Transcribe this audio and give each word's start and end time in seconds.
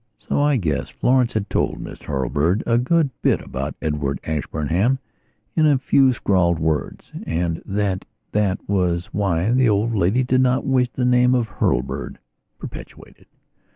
So 0.17 0.41
I 0.41 0.57
guess 0.57 0.89
Florence 0.89 1.33
had 1.33 1.47
told 1.47 1.79
Miss 1.79 1.99
Hurlbird 1.99 2.63
a 2.65 2.79
good 2.79 3.11
bit 3.21 3.39
about 3.39 3.75
Edward 3.83 4.19
Ashburnham 4.23 4.97
in 5.55 5.67
a 5.67 5.77
few 5.77 6.11
scrawled 6.11 6.57
wordsand 6.57 7.61
that 7.67 8.05
that 8.31 8.57
was 8.67 9.13
why 9.13 9.51
the 9.51 9.69
old 9.69 9.93
lady 9.93 10.23
did 10.23 10.41
not 10.41 10.65
wish 10.65 10.89
the 10.89 11.05
name 11.05 11.35
of 11.35 11.49
Hurlbird 11.51 12.17
perpetuated. 12.57 13.27